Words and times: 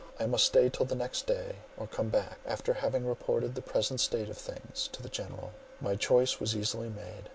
I 0.19 0.25
must 0.25 0.47
stay 0.47 0.67
till 0.67 0.87
the 0.87 0.95
next 0.95 1.27
day; 1.27 1.57
or 1.77 1.85
come 1.85 2.09
back, 2.09 2.39
after 2.47 2.73
having 2.73 3.05
reported 3.05 3.53
the 3.53 3.61
present 3.61 3.99
state 3.99 4.29
of 4.29 4.37
things 4.39 4.89
to 4.93 5.03
the 5.03 5.09
general. 5.09 5.51
My 5.79 5.95
choice 5.95 6.39
was 6.39 6.55
easily 6.55 6.89
made. 6.89 7.29